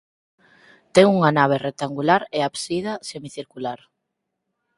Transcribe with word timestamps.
Ten 0.95 1.05
unha 1.17 1.31
nave 1.37 1.55
rectangular 1.67 2.21
e 2.37 2.39
ábsida 2.49 2.93
semicircular. 3.09 3.79